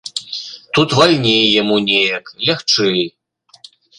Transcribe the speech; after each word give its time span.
Тут 0.77 0.95
вальней 0.99 1.43
яму 1.61 1.77
неяк, 1.87 2.25
лягчэй. 2.47 3.01